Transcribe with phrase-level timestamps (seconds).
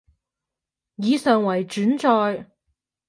[0.95, 2.47] 以上為轉載